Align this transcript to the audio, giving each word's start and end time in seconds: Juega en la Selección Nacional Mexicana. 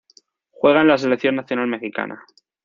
Juega 0.49 0.81
en 0.81 0.87
la 0.87 0.97
Selección 0.97 1.35
Nacional 1.35 1.67
Mexicana. 1.67 2.25